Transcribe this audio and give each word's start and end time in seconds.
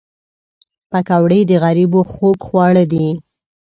پکورې 0.89 1.39
د 1.45 1.51
غریبو 1.63 2.01
خوږ 2.11 2.37
خواړه 2.47 2.83
دي 2.91 3.07